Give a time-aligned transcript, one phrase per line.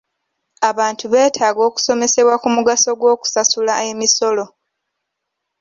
[0.69, 4.45] Abantu beetaaga okusomesebwa ku mugaso gw'okusasula emisolo.